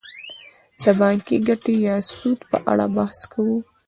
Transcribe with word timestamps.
د 0.81 0.83
بانکي 0.99 1.37
ګټې 1.47 1.75
یا 1.87 1.95
سود 2.15 2.39
په 2.51 2.57
اړه 2.71 2.85
بحث 2.95 3.19
کوو 3.31 3.57